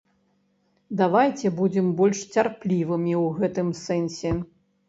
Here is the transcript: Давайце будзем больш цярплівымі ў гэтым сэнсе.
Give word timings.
Давайце 1.01 1.51
будзем 1.59 1.91
больш 1.99 2.23
цярплівымі 2.37 3.13
ў 3.23 3.45
гэтым 3.45 3.73
сэнсе. 3.85 4.29